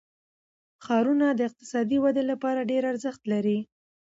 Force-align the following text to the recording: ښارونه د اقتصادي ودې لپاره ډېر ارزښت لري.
ښارونه 0.85 1.27
د 1.33 1.39
اقتصادي 1.49 1.97
ودې 2.01 2.23
لپاره 2.31 2.67
ډېر 2.71 2.83
ارزښت 2.91 3.21
لري. 3.33 3.59